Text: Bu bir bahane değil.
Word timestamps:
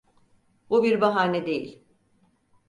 Bu 0.69 0.83
bir 0.83 1.01
bahane 1.01 1.45
değil. 1.45 1.83